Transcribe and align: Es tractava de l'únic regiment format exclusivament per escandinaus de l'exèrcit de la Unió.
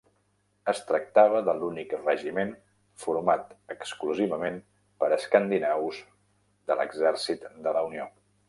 Es 0.71 0.79
tractava 0.91 1.41
de 1.49 1.53
l'únic 1.57 1.93
regiment 1.99 2.55
format 3.05 3.53
exclusivament 3.75 4.59
per 5.03 5.11
escandinaus 5.21 6.03
de 6.73 6.83
l'exèrcit 6.83 7.49
de 7.69 7.77
la 7.79 7.89
Unió. 7.93 8.13